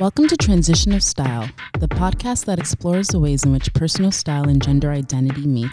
[0.00, 1.48] Welcome to Transition of Style,
[1.80, 5.72] the podcast that explores the ways in which personal style and gender identity meet,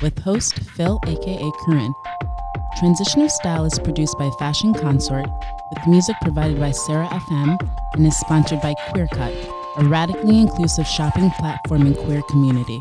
[0.00, 1.92] with host Phil, aka Corinne.
[2.78, 5.26] Transition of Style is produced by Fashion Consort,
[5.68, 7.58] with music provided by Sarah FM,
[7.92, 9.34] and is sponsored by QueerCut,
[9.76, 12.80] a radically inclusive shopping platform and queer community.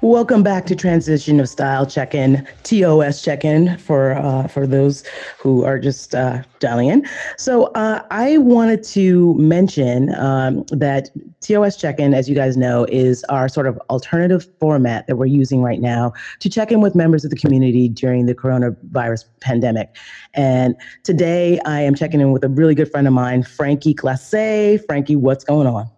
[0.00, 5.04] Welcome back to Transition of Style Check-in, TOS Check-in for uh, for those
[5.38, 7.06] who are just uh, dialing in.
[7.38, 11.10] So uh, I wanted to mention um, that
[11.40, 15.62] TOS Check-in, as you guys know, is our sort of alternative format that we're using
[15.62, 19.96] right now to check in with members of the community during the coronavirus pandemic.
[20.34, 24.84] And today I am checking in with a really good friend of mine, Frankie Classe.
[24.86, 25.88] Frankie, what's going on?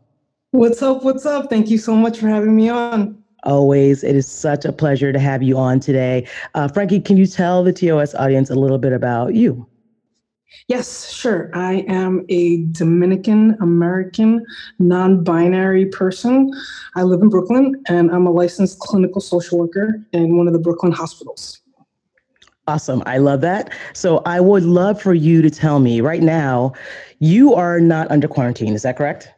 [0.52, 1.02] What's up?
[1.02, 1.50] What's up?
[1.50, 3.22] Thank you so much for having me on.
[3.46, 4.02] Always.
[4.02, 6.26] It is such a pleasure to have you on today.
[6.54, 9.64] Uh, Frankie, can you tell the TOS audience a little bit about you?
[10.66, 11.50] Yes, sure.
[11.54, 14.44] I am a Dominican American
[14.80, 16.50] non binary person.
[16.96, 20.58] I live in Brooklyn and I'm a licensed clinical social worker in one of the
[20.58, 21.60] Brooklyn hospitals.
[22.66, 23.00] Awesome.
[23.06, 23.70] I love that.
[23.92, 26.72] So I would love for you to tell me right now,
[27.20, 28.74] you are not under quarantine.
[28.74, 29.30] Is that correct?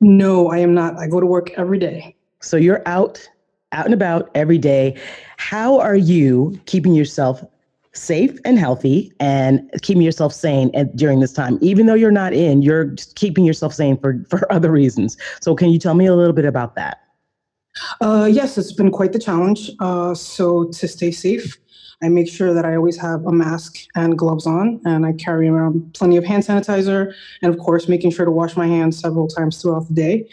[0.00, 0.98] No, I am not.
[0.98, 2.16] I go to work every day.
[2.40, 3.28] So you're out
[3.72, 4.96] out and about every day.
[5.36, 7.44] How are you keeping yourself
[7.92, 11.58] safe and healthy and keeping yourself sane at, during this time?
[11.60, 15.16] Even though you're not in, you're keeping yourself sane for, for other reasons.
[15.40, 17.00] So, can you tell me a little bit about that?
[18.00, 19.70] Uh, yes, it's been quite the challenge.
[19.80, 21.56] Uh, so, to stay safe,
[22.02, 25.48] I make sure that I always have a mask and gloves on, and I carry
[25.48, 27.12] around plenty of hand sanitizer,
[27.42, 30.28] and of course, making sure to wash my hands several times throughout the day.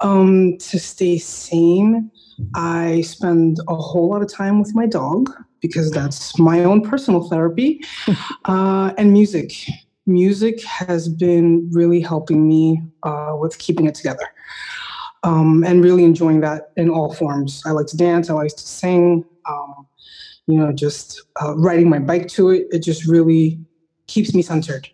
[0.00, 2.10] Um, to stay sane,
[2.54, 7.28] I spend a whole lot of time with my dog because that's my own personal
[7.28, 7.80] therapy
[8.44, 9.52] uh, and music.
[10.06, 14.26] Music has been really helping me uh, with keeping it together
[15.22, 17.62] um, and really enjoying that in all forms.
[17.66, 19.86] I like to dance, I like to sing, um,
[20.46, 22.68] you know, just uh, riding my bike to it.
[22.70, 23.60] It just really
[24.06, 24.88] keeps me centered.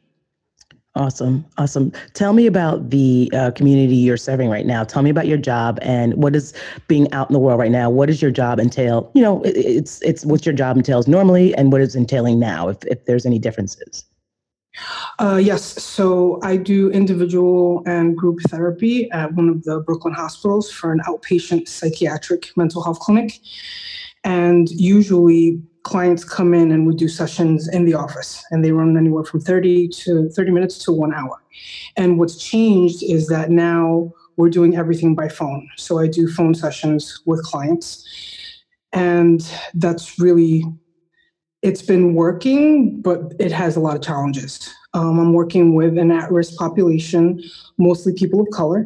[0.96, 1.44] Awesome.
[1.58, 1.90] Awesome.
[2.12, 4.84] Tell me about the uh, community you're serving right now.
[4.84, 6.54] Tell me about your job and what is
[6.86, 7.90] being out in the world right now.
[7.90, 9.10] What does your job entail?
[9.12, 12.68] You know, it, it's it's what your job entails normally and what is entailing now,
[12.68, 14.04] if, if there's any differences.
[15.18, 15.82] Uh, yes.
[15.82, 21.00] So I do individual and group therapy at one of the Brooklyn hospitals for an
[21.06, 23.38] outpatient psychiatric mental health clinic.
[24.24, 28.96] And usually clients come in and we do sessions in the office and they run
[28.96, 31.42] anywhere from 30 to 30 minutes to one hour.
[31.96, 35.68] And what's changed is that now we're doing everything by phone.
[35.76, 38.04] So I do phone sessions with clients.
[38.92, 40.64] And that's really
[41.64, 44.70] it's been working, but it has a lot of challenges.
[44.92, 47.42] Um, I'm working with an at risk population,
[47.78, 48.84] mostly people of color,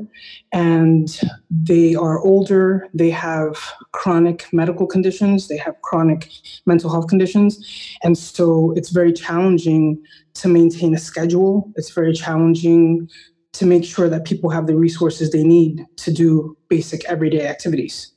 [0.52, 3.58] and they are older, they have
[3.90, 6.30] chronic medical conditions, they have chronic
[6.66, 7.58] mental health conditions.
[8.04, 10.00] And so it's very challenging
[10.34, 11.72] to maintain a schedule.
[11.74, 13.10] It's very challenging
[13.54, 18.12] to make sure that people have the resources they need to do basic everyday activities.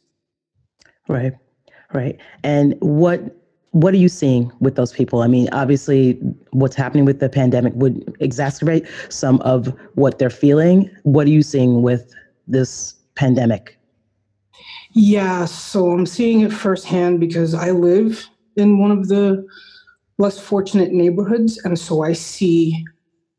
[1.07, 1.33] Right,
[1.93, 2.19] right.
[2.43, 3.40] And what
[3.71, 5.21] what are you seeing with those people?
[5.21, 6.13] I mean, obviously,
[6.51, 10.89] what's happening with the pandemic would exacerbate some of what they're feeling.
[11.03, 12.13] What are you seeing with
[12.47, 13.77] this pandemic?
[14.93, 18.27] Yeah, so I'm seeing it firsthand because I live
[18.57, 19.47] in one of the
[20.17, 22.85] less fortunate neighborhoods, and so I see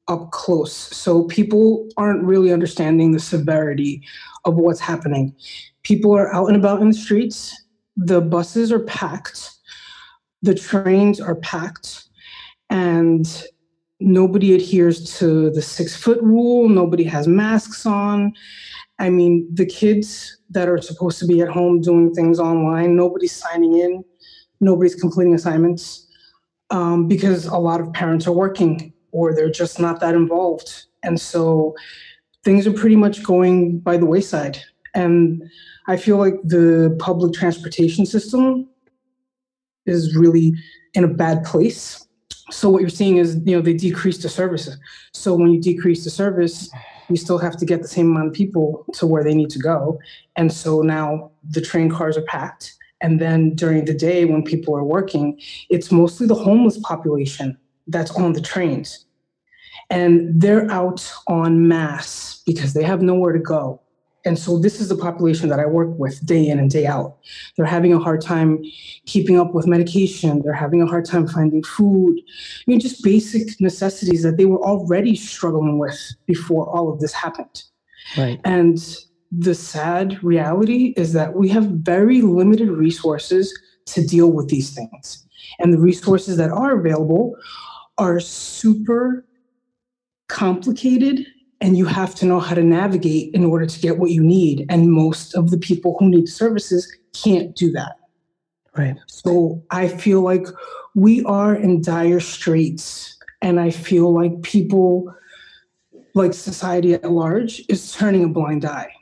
[0.08, 0.72] up close.
[0.72, 4.02] So people aren't really understanding the severity
[4.46, 5.34] of what's happening.
[5.82, 7.54] People are out and about in the streets,
[7.96, 9.50] the buses are packed
[10.42, 12.04] the trains are packed
[12.70, 13.46] and
[14.00, 16.68] nobody adheres to the six foot rule.
[16.68, 18.32] Nobody has masks on.
[18.98, 23.32] I mean the kids that are supposed to be at home doing things online nobody's
[23.32, 24.04] signing in.
[24.60, 26.06] Nobody's completing assignments
[26.70, 30.86] um, because a lot of parents are working or they're just not that involved.
[31.02, 31.74] And so
[32.44, 34.58] things are pretty much going by the wayside.
[34.94, 35.42] And
[35.88, 38.68] i feel like the public transportation system
[39.86, 40.54] is really
[40.94, 42.06] in a bad place.
[42.50, 44.76] So what you're seeing is, you know, they decrease the services.
[45.12, 46.70] So when you decrease the service,
[47.08, 49.58] you still have to get the same amount of people to where they need to
[49.58, 49.98] go.
[50.36, 52.74] And so now the train cars are packed.
[53.00, 55.40] And then during the day when people are working,
[55.70, 59.06] it's mostly the homeless population that's on the trains.
[59.90, 63.80] And they're out on mass because they have nowhere to go.
[64.24, 67.18] And so this is the population that I work with day in and day out.
[67.56, 68.62] They're having a hard time
[69.04, 70.42] keeping up with medication.
[70.42, 72.18] They're having a hard time finding food.
[72.20, 77.12] I mean, just basic necessities that they were already struggling with before all of this
[77.12, 77.64] happened.
[78.16, 78.40] Right.
[78.44, 78.78] And
[79.32, 83.52] the sad reality is that we have very limited resources
[83.86, 85.26] to deal with these things.
[85.58, 87.34] And the resources that are available
[87.98, 89.26] are super
[90.28, 91.26] complicated
[91.62, 94.66] and you have to know how to navigate in order to get what you need.
[94.68, 97.96] And most of the people who need services can't do that.
[98.76, 98.96] Right.
[99.06, 100.46] So I feel like
[100.96, 103.16] we are in dire straits.
[103.40, 105.14] And I feel like people,
[106.14, 108.92] like society at large, is turning a blind eye.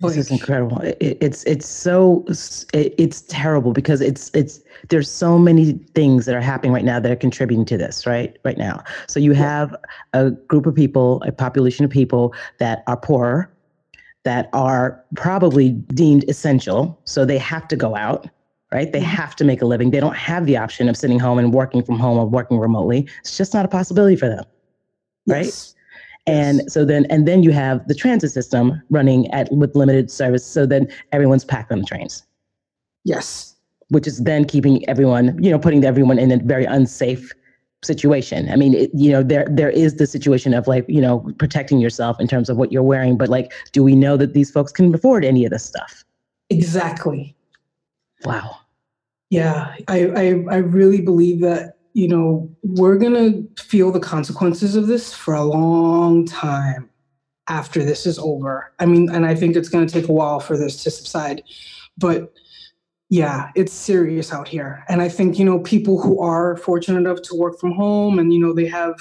[0.00, 0.80] This is incredible.
[0.80, 2.24] It, it's it's so
[2.72, 6.98] it, it's terrible because it's it's there's so many things that are happening right now
[6.98, 8.82] that are contributing to this right right now.
[9.08, 9.76] So you have
[10.14, 13.52] a group of people, a population of people that are poor,
[14.24, 18.28] that are probably deemed essential, so they have to go out.
[18.72, 19.08] Right, they mm-hmm.
[19.08, 19.90] have to make a living.
[19.90, 23.08] They don't have the option of sitting home and working from home or working remotely.
[23.18, 24.44] It's just not a possibility for them.
[25.26, 25.46] Right.
[25.46, 25.74] Yes.
[26.30, 30.44] And so then, and then you have the transit system running at with limited service.
[30.46, 32.24] So then everyone's packed on the trains.
[33.04, 33.54] Yes.
[33.88, 37.32] Which is then keeping everyone, you know, putting everyone in a very unsafe
[37.82, 38.50] situation.
[38.50, 41.80] I mean, it, you know, there there is the situation of like, you know, protecting
[41.80, 44.70] yourself in terms of what you're wearing, but like, do we know that these folks
[44.70, 46.04] can afford any of this stuff?
[46.50, 47.34] Exactly.
[48.24, 48.58] Wow.
[49.30, 54.76] Yeah, I I, I really believe that you know, we're going to feel the consequences
[54.76, 56.88] of this for a long time
[57.48, 58.72] after this is over.
[58.78, 61.42] I mean, and I think it's going to take a while for this to subside.
[61.98, 62.32] But
[63.08, 64.84] yeah, it's serious out here.
[64.88, 68.32] And I think, you know, people who are fortunate enough to work from home and,
[68.32, 68.94] you know, they have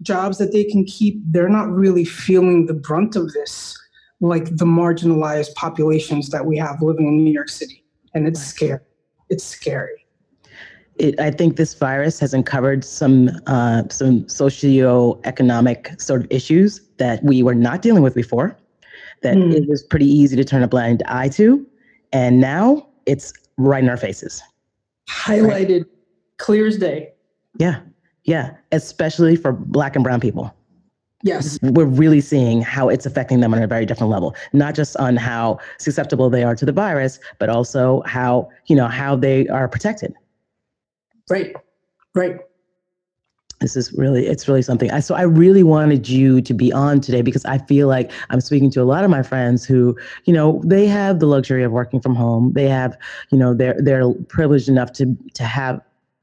[0.00, 3.78] jobs that they can keep, they're not really feeling the brunt of this
[4.20, 7.84] like the marginalized populations that we have living in New York City.
[8.14, 8.80] And it's scary.
[9.28, 10.01] It's scary
[11.02, 17.22] it, I think this virus has uncovered some uh, some socioeconomic sort of issues that
[17.24, 18.56] we were not dealing with before.
[19.22, 19.52] That mm.
[19.52, 21.66] it was pretty easy to turn a blind eye to,
[22.12, 24.42] and now it's right in our faces.
[25.10, 25.86] Highlighted, right?
[26.38, 27.12] clear as day.
[27.58, 27.80] Yeah,
[28.24, 30.54] yeah, especially for Black and Brown people.
[31.24, 31.58] Yes.
[31.62, 35.16] We're really seeing how it's affecting them on a very different level, not just on
[35.16, 39.68] how susceptible they are to the virus, but also how, you know, how they are
[39.68, 40.14] protected.
[41.30, 41.54] Right.
[42.14, 42.40] Right.
[43.60, 44.90] This is really, it's really something.
[44.90, 48.40] I, so I really wanted you to be on today because I feel like I'm
[48.40, 51.70] speaking to a lot of my friends who, you know, they have the luxury of
[51.70, 52.52] working from home.
[52.54, 52.98] They have,
[53.30, 55.80] you know, they're they're privileged enough to to have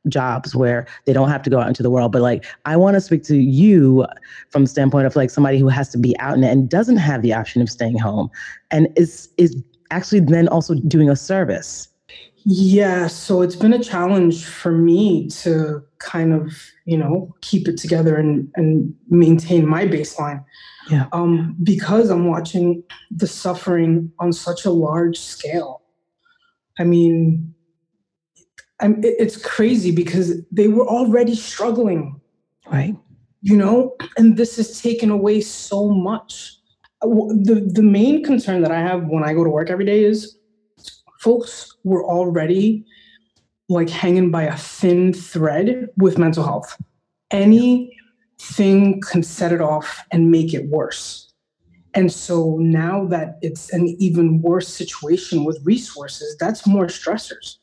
[0.08, 2.12] jobs where they don't have to go out into the world.
[2.12, 4.06] But like, I want to speak to you
[4.50, 7.34] from the standpoint of like somebody who has to be out and doesn't have the
[7.34, 8.30] option of staying home,
[8.72, 9.56] and is is
[9.92, 11.89] actually then also doing a service
[12.52, 16.52] yeah, so it's been a challenge for me to kind of,
[16.84, 20.44] you know, keep it together and and maintain my baseline.
[20.90, 21.06] Yeah.
[21.12, 22.82] Um, because I'm watching
[23.12, 25.84] the suffering on such a large scale.
[26.80, 27.54] I mean,
[28.80, 32.20] I'm, it's crazy because they were already struggling.
[32.66, 32.96] Right.
[33.44, 36.56] You know, and this has taken away so much.
[37.04, 37.10] Uh,
[37.44, 40.39] the the main concern that I have when I go to work every day is
[41.20, 42.86] folks were already
[43.68, 46.82] like hanging by a thin thread with mental health.
[47.30, 51.32] Anything can set it off and make it worse.
[51.94, 57.58] And so now that it's an even worse situation with resources, that's more stressors.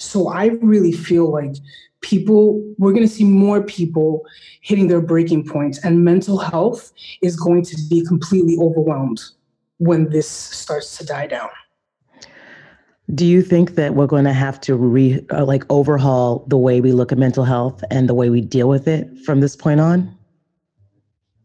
[0.00, 1.56] So I really feel like
[2.00, 4.24] people, we're going to see more people
[4.60, 9.20] hitting their breaking points, and mental health is going to be completely overwhelmed
[9.78, 11.50] when this starts to die down.
[13.14, 16.80] Do you think that we're going to have to re uh, like overhaul the way
[16.80, 19.80] we look at mental health and the way we deal with it from this point
[19.80, 20.14] on?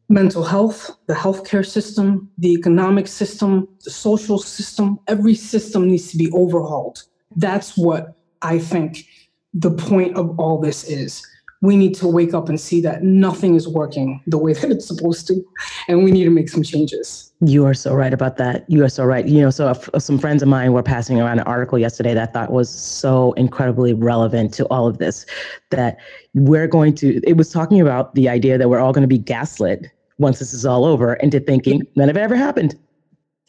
[0.10, 6.18] Mental health, the healthcare system, the economic system, the social system, every system needs to
[6.18, 7.04] be overhauled.
[7.38, 9.08] That's what I think
[9.54, 11.26] the point of all this is.
[11.64, 14.86] We need to wake up and see that nothing is working the way that it's
[14.86, 15.44] supposed to,
[15.88, 17.32] and we need to make some changes.
[17.42, 18.66] You are so right about that.
[18.70, 19.28] You are so right.
[19.28, 22.30] You know, so uh, some friends of mine were passing around an article yesterday that
[22.30, 25.26] I thought was so incredibly relevant to all of this.
[25.72, 25.98] That
[26.34, 29.18] we're going to, it was talking about the idea that we're all going to be
[29.18, 29.90] gaslit
[30.20, 32.76] once this is all over into thinking none of it ever happened.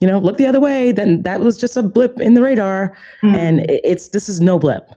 [0.00, 2.96] You know, look the other way, then that was just a blip in the radar.
[3.22, 3.34] Mm.
[3.34, 4.90] And it's, this is no blip.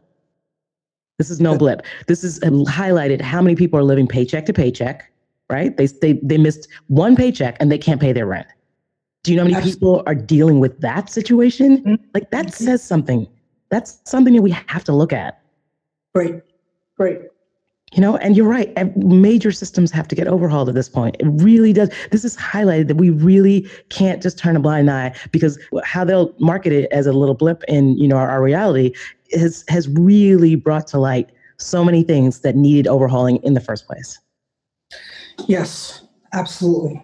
[1.17, 1.81] This is no blip.
[2.07, 5.11] This is highlighted how many people are living paycheck to paycheck,
[5.49, 5.75] right?
[5.75, 8.47] They, they, they missed one paycheck and they can't pay their rent
[9.23, 11.77] Do you know how many people are dealing with that situation?
[11.77, 12.03] Mm-hmm.
[12.13, 12.63] Like that mm-hmm.
[12.63, 13.27] says something.
[13.69, 15.41] That's something that we have to look at.
[16.15, 16.41] Right.
[16.97, 17.21] Right.
[17.93, 18.75] You know, and you're right.
[18.97, 21.15] Major systems have to get overhauled at this point.
[21.19, 21.89] It really does.
[22.11, 26.35] This is highlighted that we really can't just turn a blind eye because how they'll
[26.37, 28.93] market it as a little blip in, you know, our, our reality
[29.33, 33.87] has has really brought to light so many things that needed overhauling in the first
[33.87, 34.19] place.
[35.47, 36.03] Yes,
[36.33, 37.03] absolutely.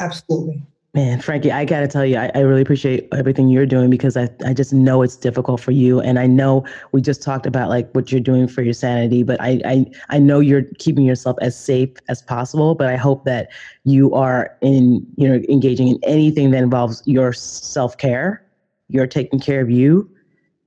[0.00, 0.62] Absolutely.
[0.94, 4.16] Man, Frankie, I got to tell you, I, I, really appreciate everything you're doing because
[4.16, 6.00] I, I just know it's difficult for you.
[6.00, 9.38] And I know we just talked about like what you're doing for your sanity, but
[9.38, 12.74] I, I, I know you're keeping yourself as safe as possible.
[12.74, 13.50] But I hope that
[13.84, 18.42] you are in, you know, engaging in anything that involves your self care,
[18.88, 20.10] you're taking care of you,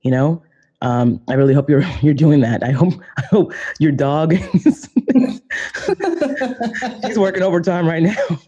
[0.02, 0.40] you know.
[0.82, 2.62] Um, I really hope you're you're doing that.
[2.62, 4.88] I hope I hope your dog is
[7.04, 8.38] she's working overtime right now.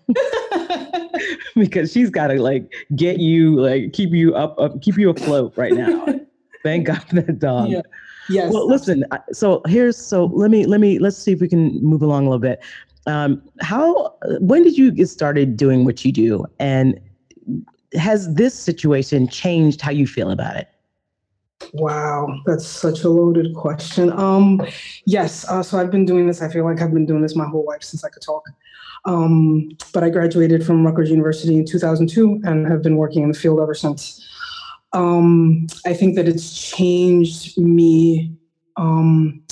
[1.55, 5.53] because she's got to like get you like keep you up, up keep you afloat
[5.57, 6.07] right now.
[6.63, 7.71] Thank God for that dog.
[7.71, 7.83] Yeah.
[8.29, 8.53] Yes.
[8.53, 9.05] Well, listen.
[9.33, 12.31] So here's so let me let me let's see if we can move along a
[12.31, 12.63] little bit.
[13.07, 16.99] Um, how when did you get started doing what you do, and
[17.95, 20.69] has this situation changed how you feel about it?
[21.73, 24.13] Wow, that's such a loaded question.
[24.13, 24.61] Um,
[25.07, 26.43] yes, uh, so I've been doing this.
[26.43, 28.45] I feel like I've been doing this my whole life since I could talk.
[29.07, 33.39] Um, but I graduated from Rutgers University in 2002 and have been working in the
[33.39, 34.27] field ever since.
[34.93, 38.33] Um, I think that it's changed me.
[38.77, 39.43] Um,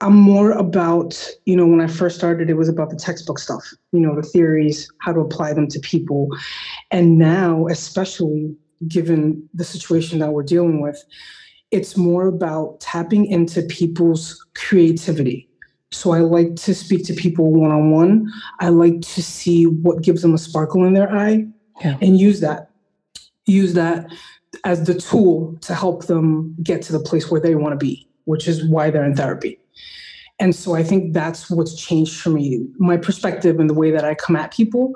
[0.00, 3.64] I'm more about, you know, when I first started, it was about the textbook stuff,
[3.92, 6.28] you know, the theories, how to apply them to people.
[6.90, 8.54] And now, especially
[8.88, 11.02] given the situation that we're dealing with,
[11.70, 15.48] it's more about tapping into people's creativity
[15.94, 18.32] so I like to speak to people one on one.
[18.60, 21.46] I like to see what gives them a sparkle in their eye
[21.82, 21.96] yeah.
[22.00, 22.70] and use that.
[23.46, 24.10] Use that
[24.64, 28.08] as the tool to help them get to the place where they want to be,
[28.24, 29.58] which is why they're in therapy.
[30.40, 32.66] And so I think that's what's changed for me.
[32.78, 34.92] My perspective and the way that I come at people,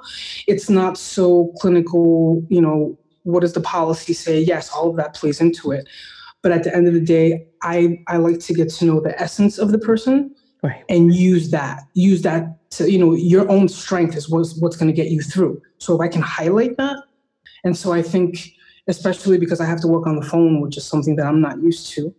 [0.46, 4.40] it's not so clinical, you know, what does the policy say?
[4.40, 5.88] Yes, all of that plays into it.
[6.42, 9.20] But at the end of the day, I, I like to get to know the
[9.20, 10.84] essence of the person right.
[10.88, 14.88] and use that use that to you know your own strength is what's what's going
[14.88, 16.96] to get you through so if i can highlight that
[17.64, 18.50] and so i think
[18.88, 21.60] especially because i have to work on the phone which is something that i'm not
[21.62, 22.14] used to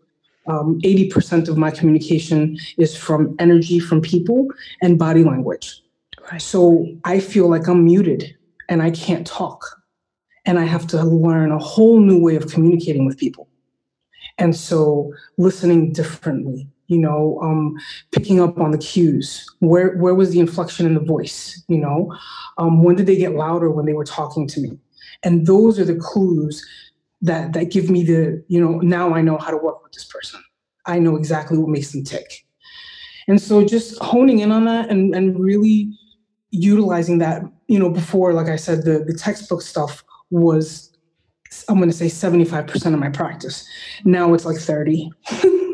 [0.48, 4.48] um, 80% of my communication is from energy from people
[4.82, 5.84] and body language
[6.32, 6.42] right.
[6.42, 8.36] so i feel like i'm muted
[8.68, 9.64] and i can't talk
[10.46, 13.48] and i have to learn a whole new way of communicating with people
[14.40, 17.78] and so listening differently you know um,
[18.12, 19.46] picking up on the cues.
[19.60, 22.14] Where where was the inflection in the voice you know?
[22.58, 24.78] Um, when did they get louder when they were talking to me?
[25.24, 26.66] And those are the clues
[27.22, 30.06] that that give me the you know now i know how to work with this
[30.06, 30.44] person.
[30.86, 32.46] I know exactly what makes them tick.
[33.28, 35.92] And so just honing in on that and and really
[36.52, 40.98] utilizing that you know before like i said the the textbook stuff was
[41.68, 43.68] i'm going to say 75% of my practice.
[44.04, 45.12] Now it's like 30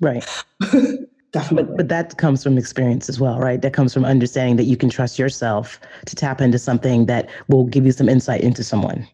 [0.00, 0.24] Right.
[0.60, 1.06] Definitely.
[1.32, 3.62] But, but that comes from experience as well, right?
[3.62, 7.66] That comes from understanding that you can trust yourself to tap into something that will
[7.66, 9.06] give you some insight into someone.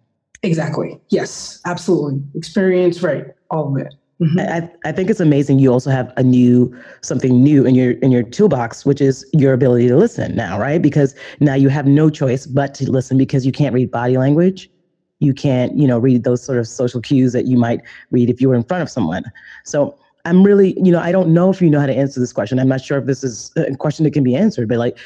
[0.43, 0.99] Exactly.
[1.11, 2.23] Yes, absolutely.
[2.35, 3.26] Experience, right?
[3.50, 3.93] All of it.
[4.21, 4.38] Mm-hmm.
[4.38, 5.59] I, I think it's amazing.
[5.59, 9.52] You also have a new something new in your in your toolbox, which is your
[9.52, 10.81] ability to listen now, right?
[10.81, 14.71] Because now you have no choice but to listen because you can't read body language.
[15.19, 18.40] You can't, you know, read those sort of social cues that you might read if
[18.40, 19.25] you were in front of someone.
[19.64, 22.33] So I'm really, you know, I don't know if you know how to answer this
[22.33, 22.59] question.
[22.59, 24.99] I'm not sure if this is a question that can be answered, but like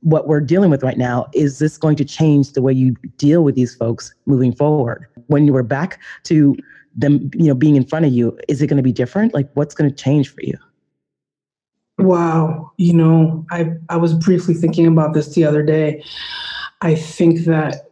[0.00, 3.42] what we're dealing with right now, is this going to change the way you deal
[3.42, 5.06] with these folks moving forward?
[5.28, 6.54] When you were back to
[6.94, 9.32] them, you know, being in front of you, is it going to be different?
[9.32, 10.58] Like what's going to change for you?
[11.96, 12.70] Wow.
[12.76, 16.04] You know, I, I was briefly thinking about this the other day.
[16.82, 17.87] I think that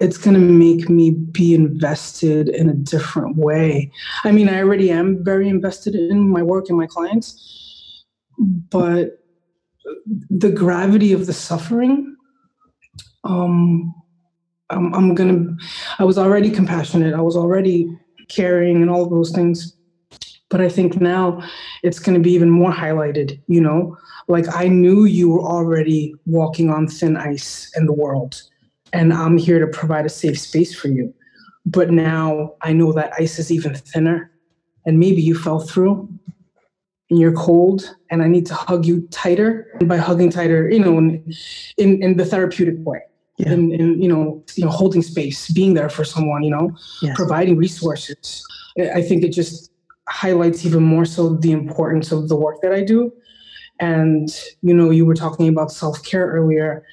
[0.00, 3.90] it's going to make me be invested in a different way.
[4.24, 8.04] I mean, I already am very invested in my work and my clients,
[8.38, 9.18] but
[10.30, 12.16] the gravity of the suffering,
[13.24, 13.94] um,
[14.70, 15.56] I'm, I'm gonna,
[15.98, 17.88] I was already compassionate, I was already
[18.28, 19.74] caring and all of those things.
[20.50, 21.42] But I think now
[21.82, 23.98] it's going to be even more highlighted, you know?
[24.28, 28.42] Like I knew you were already walking on thin ice in the world
[28.92, 31.12] and I'm here to provide a safe space for you.
[31.66, 34.30] But now I know that ice is even thinner,
[34.86, 36.08] and maybe you fell through
[37.10, 39.66] and you're cold, and I need to hug you tighter.
[39.80, 41.32] And by hugging tighter, you know, in,
[41.78, 43.00] in, in the therapeutic way.
[43.38, 43.52] yeah.
[43.52, 47.16] in, in you know you know holding space being there for someone you know yes.
[47.16, 48.44] providing resources
[48.94, 49.72] i think it just
[50.08, 53.12] highlights even more so the importance of the work that i do
[53.80, 54.28] and
[54.62, 56.84] you know you were talking about self-care earlier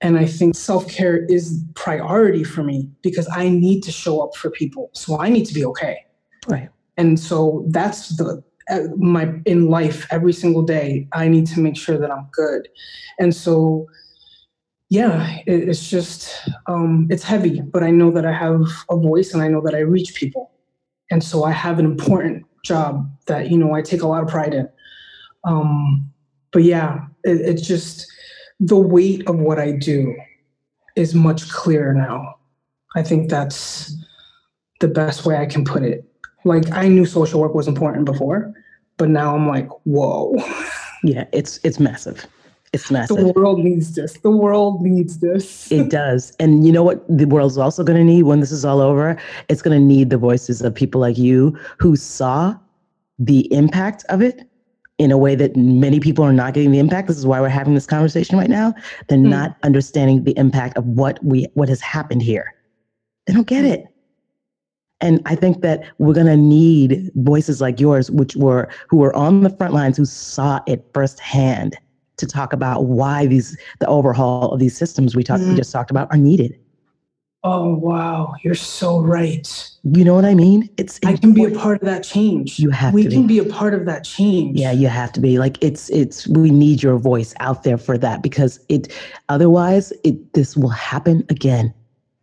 [0.00, 4.50] and i think self-care is priority for me because i need to show up for
[4.50, 4.90] people.
[4.92, 6.04] So i need to be okay.
[6.48, 6.70] Right.
[6.96, 11.76] And so that's the uh, my in life every single day i need to make
[11.76, 12.68] sure that i'm good.
[13.18, 13.86] And so
[14.90, 19.34] yeah, it, it's just um, it's heavy, but I know that I have a voice
[19.34, 20.50] and I know that I reach people,
[21.10, 24.28] and so I have an important job that you know I take a lot of
[24.28, 24.68] pride in.
[25.44, 26.10] Um,
[26.52, 28.10] but yeah, it, it's just
[28.60, 30.16] the weight of what I do
[30.96, 32.36] is much clearer now.
[32.96, 33.94] I think that's
[34.80, 36.04] the best way I can put it.
[36.44, 38.52] Like I knew social work was important before,
[38.96, 40.34] but now I'm like, whoa.
[41.04, 42.26] Yeah, it's it's massive.
[42.72, 43.16] It's massive.
[43.16, 44.14] The world needs this.
[44.18, 45.70] The world needs this.
[45.72, 46.34] it does.
[46.38, 49.16] And you know what the world's also going to need when this is all over?
[49.48, 52.56] It's going to need the voices of people like you who saw
[53.18, 54.47] the impact of it
[54.98, 57.08] in a way that many people are not getting the impact.
[57.08, 58.74] This is why we're having this conversation right now.
[59.06, 59.28] They're mm.
[59.28, 62.52] not understanding the impact of what we what has happened here.
[63.26, 63.72] They don't get mm.
[63.72, 63.84] it.
[65.00, 69.14] And I think that we're going to need voices like yours, which were who were
[69.14, 71.78] on the front lines, who saw it firsthand
[72.16, 75.50] to talk about why these the overhaul of these systems we talked mm.
[75.50, 76.58] we just talked about are needed.
[77.44, 79.70] Oh wow, you're so right.
[79.84, 80.68] You know what I mean?
[80.76, 82.58] It's I can be a part of that change.
[82.58, 83.08] You have we to.
[83.08, 84.58] We can be a part of that change.
[84.58, 85.38] Yeah, you have to be.
[85.38, 88.92] Like it's it's we need your voice out there for that because it
[89.28, 91.72] otherwise it this will happen again.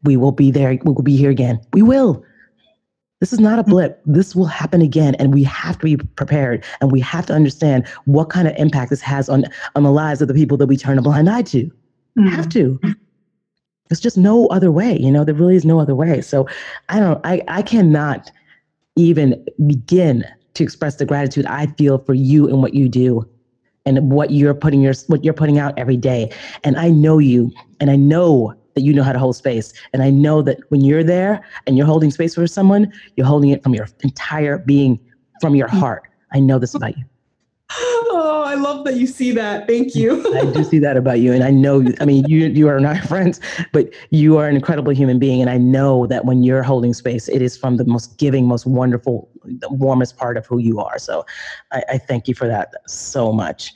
[0.03, 0.71] We will be there.
[0.71, 1.61] We will be here again.
[1.71, 2.23] We will.
[3.21, 4.01] This is not a blip.
[4.05, 7.87] This will happen again, and we have to be prepared, and we have to understand
[8.03, 9.45] what kind of impact this has on
[9.75, 11.71] on the lives of the people that we turn a blind eye to.
[12.19, 12.27] Mm-hmm.
[12.27, 12.79] Have to.
[13.89, 14.97] There's just no other way.
[14.97, 16.21] You know, there really is no other way.
[16.21, 16.47] So,
[16.89, 17.21] I don't.
[17.25, 18.31] I I cannot
[18.95, 20.23] even begin
[20.53, 23.27] to express the gratitude I feel for you and what you do
[23.85, 26.31] and what you're putting your what you're putting out every day.
[26.63, 29.73] And I know you, and I know that you know how to hold space.
[29.93, 33.49] And I know that when you're there and you're holding space for someone, you're holding
[33.49, 34.99] it from your entire being,
[35.41, 35.79] from your mm.
[35.79, 36.03] heart.
[36.33, 37.05] I know this about you.
[37.71, 39.67] Oh, I love that you see that.
[39.67, 40.21] Thank you.
[40.37, 41.33] I do see that about you.
[41.33, 43.39] And I know, I mean, you, you are not friends,
[43.73, 45.41] but you are an incredible human being.
[45.41, 48.65] And I know that when you're holding space, it is from the most giving, most
[48.65, 50.99] wonderful, the warmest part of who you are.
[50.99, 51.25] So
[51.71, 53.73] I, I thank you for that so much.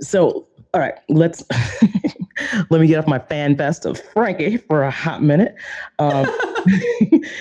[0.00, 1.44] So, all right, let's
[2.70, 5.54] let me get off my fan fest of Frankie for a hot minute.
[5.98, 6.26] Um,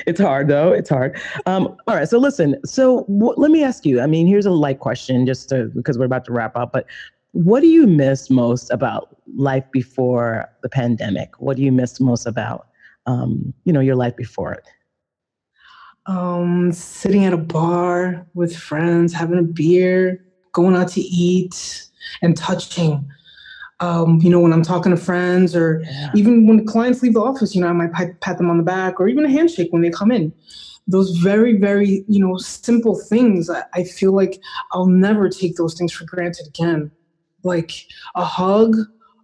[0.08, 0.72] it's hard though.
[0.72, 1.20] It's hard.
[1.46, 2.10] Um, all right.
[2.10, 2.56] So listen.
[2.66, 4.02] So w- let me ask you.
[4.02, 6.72] I mean, here's a light question, just to, because we're about to wrap up.
[6.74, 6.86] But
[7.34, 11.40] what do you miss most about life before the pandemic?
[11.40, 12.68] What do you miss most about,
[13.06, 14.68] um, you know, your life before it?
[16.08, 21.88] Um, sitting at a bar with friends, having a beer, going out to eat,
[22.22, 23.08] and touching
[23.82, 26.12] um, you know, when I'm talking to friends or yeah.
[26.16, 27.92] even when clients leave the office, you know, I might
[28.22, 30.32] pat them on the back or even a handshake when they come in.
[30.88, 33.50] Those very, very, you know, simple things.
[33.50, 34.40] I, I feel like
[34.72, 36.92] I'll never take those things for granted again.
[37.44, 37.72] Like
[38.16, 38.76] a hug.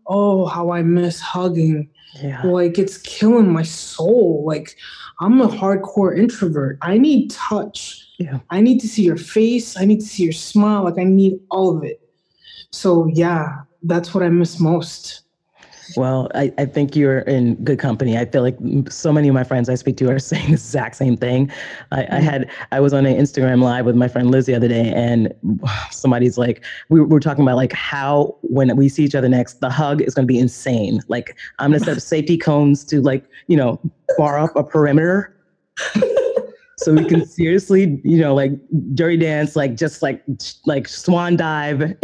[0.07, 1.89] Oh, how I miss hugging.
[2.21, 2.41] Yeah.
[2.43, 4.43] Like it's killing my soul.
[4.45, 4.75] Like
[5.19, 6.79] I'm a hardcore introvert.
[6.81, 8.07] I need touch.
[8.17, 8.39] Yeah.
[8.49, 9.77] I need to see your face.
[9.77, 10.83] I need to see your smile.
[10.83, 12.01] Like I need all of it.
[12.71, 15.21] So yeah, that's what I miss most.
[15.95, 18.17] Well, I, I think you're in good company.
[18.17, 18.57] I feel like
[18.89, 21.51] so many of my friends I speak to are saying the exact same thing.
[21.91, 24.67] I, I had I was on an Instagram live with my friend Liz the other
[24.67, 25.33] day, and
[25.91, 29.69] somebody's like, we were talking about like how when we see each other next, the
[29.69, 31.01] hug is going to be insane.
[31.07, 33.79] Like I'm going to set up safety cones to like you know
[34.17, 35.33] bar up a perimeter.
[36.77, 38.51] so we can seriously, you know, like
[38.93, 40.23] dirty dance, like just like
[40.65, 41.95] like swan dive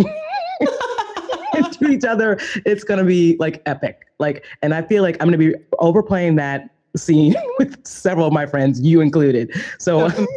[1.84, 4.08] into each other, it's gonna be like epic.
[4.19, 8.46] Like, and I feel like I'm gonna be overplaying that scene with several of my
[8.46, 9.52] friends, you included.
[9.80, 10.28] So um,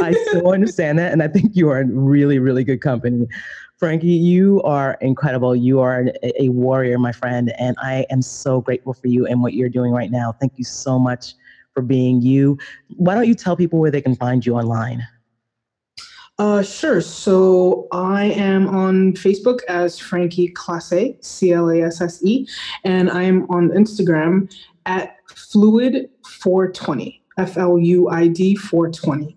[0.00, 3.26] I so understand that, and I think you are in really, really good company.
[3.78, 5.54] Frankie, you are incredible.
[5.54, 9.42] You are a, a warrior, my friend, and I am so grateful for you and
[9.42, 10.32] what you're doing right now.
[10.32, 11.34] Thank you so much
[11.74, 12.56] for being you.
[12.96, 15.06] Why don't you tell people where they can find you online?
[16.38, 17.00] Uh, sure.
[17.00, 22.46] So I am on Facebook as Frankie Classe, C L A S S E,
[22.84, 27.20] and I am on Instagram at Fluid420.
[27.38, 29.36] F L U I D 420.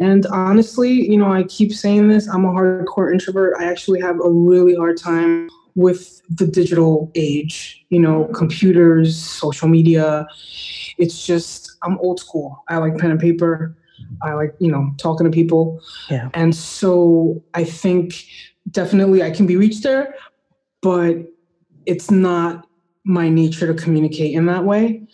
[0.00, 3.54] And honestly, you know, I keep saying this I'm a hardcore introvert.
[3.58, 9.68] I actually have a really hard time with the digital age, you know, computers, social
[9.68, 10.26] media.
[10.98, 12.64] It's just, I'm old school.
[12.68, 13.76] I like pen and paper.
[14.22, 15.80] I like, you know, talking to people.
[16.10, 16.28] Yeah.
[16.34, 18.24] And so I think
[18.70, 20.14] definitely I can be reached there,
[20.82, 21.16] but
[21.86, 22.66] it's not
[23.04, 25.06] my nature to communicate in that way.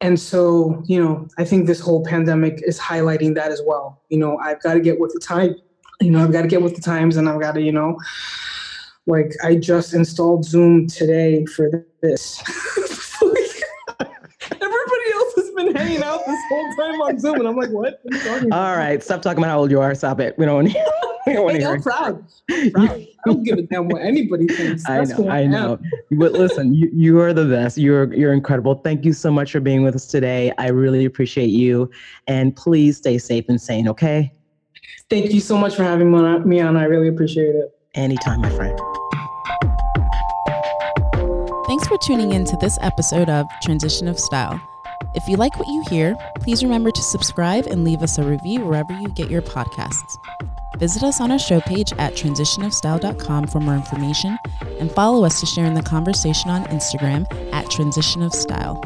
[0.00, 4.02] And so, you know, I think this whole pandemic is highlighting that as well.
[4.08, 5.56] You know, I've got to get with the time.
[6.00, 7.98] You know, I've got to get with the times and I've got to, you know,
[9.06, 12.40] like I just installed Zoom today for this.
[15.88, 18.00] has hanging out this whole time on Zoom, and I'm like, what?
[18.02, 18.70] what are you talking about?
[18.70, 19.94] All right, stop talking about how old you are.
[19.94, 20.36] Stop it.
[20.38, 20.92] We don't want to.
[21.26, 21.74] We don't want to Hey, hear.
[21.74, 21.82] I'm it.
[21.82, 22.24] proud.
[22.50, 22.90] I'm proud.
[22.90, 24.88] I don't give a damn what anybody thinks.
[24.88, 25.78] I know, who I know.
[26.12, 27.76] But listen, you, you are the best.
[27.76, 28.76] You're you're incredible.
[28.76, 30.54] Thank you so much for being with us today.
[30.56, 31.90] I really appreciate you.
[32.28, 34.32] And please stay safe and sane, okay?
[35.10, 36.48] Thank you so much for having me on.
[36.48, 36.78] me on.
[36.78, 37.78] I really appreciate it.
[37.94, 38.78] Anytime, my friend.
[41.66, 44.58] Thanks for tuning in to this episode of Transition of Style.
[45.14, 48.64] If you like what you hear, please remember to subscribe and leave us a review
[48.64, 50.16] wherever you get your podcasts.
[50.78, 54.38] Visit us on our show page at transitionofstyle.com for more information
[54.78, 58.80] and follow us to share in the conversation on Instagram at Transition of Style.